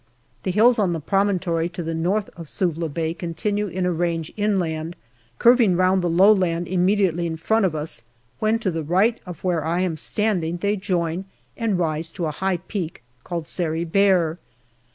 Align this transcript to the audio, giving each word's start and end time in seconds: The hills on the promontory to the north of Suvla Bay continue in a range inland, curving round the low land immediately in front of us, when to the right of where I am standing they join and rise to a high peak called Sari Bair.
The 0.41 0.49
hills 0.49 0.79
on 0.79 0.93
the 0.93 0.99
promontory 0.99 1.69
to 1.69 1.83
the 1.83 1.93
north 1.93 2.27
of 2.35 2.49
Suvla 2.49 2.89
Bay 2.89 3.13
continue 3.13 3.67
in 3.67 3.85
a 3.85 3.91
range 3.93 4.33
inland, 4.35 4.95
curving 5.37 5.75
round 5.77 6.01
the 6.01 6.09
low 6.09 6.33
land 6.33 6.67
immediately 6.67 7.27
in 7.27 7.37
front 7.37 7.67
of 7.67 7.75
us, 7.75 8.01
when 8.39 8.57
to 8.57 8.71
the 8.71 8.81
right 8.81 9.21
of 9.27 9.43
where 9.43 9.63
I 9.63 9.81
am 9.81 9.97
standing 9.97 10.57
they 10.57 10.75
join 10.75 11.25
and 11.55 11.77
rise 11.77 12.09
to 12.13 12.25
a 12.25 12.31
high 12.31 12.57
peak 12.57 13.03
called 13.23 13.45
Sari 13.45 13.85
Bair. 13.85 14.39